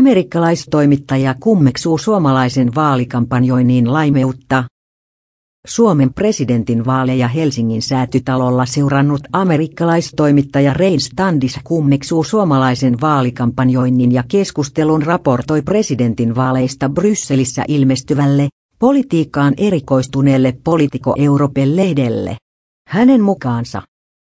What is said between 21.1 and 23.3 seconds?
Euroopan lehdelle. Hänen